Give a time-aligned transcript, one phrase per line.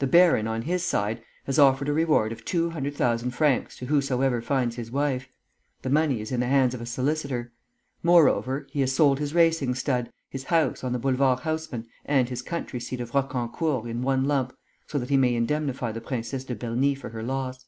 [0.00, 3.86] The baron, on his side, has offered a reward of two hundred thousand francs to
[3.86, 5.28] whosoever finds his wife.
[5.80, 7.54] The money is in the hands of a solicitor.
[8.02, 12.42] Moreover, he has sold his racing stud, his house on the Boulevard Haussmann and his
[12.42, 14.52] country seat of Roquencourt in one lump,
[14.88, 17.64] so that he may indemnify the Princesse de Berny for her loss."